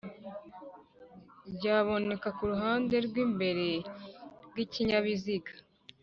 byaboneka 1.55 2.27
ku 2.37 2.43
ruhande 2.51 2.95
rw'imbere 3.07 3.67
rw'ikinyabiziga 4.49 5.51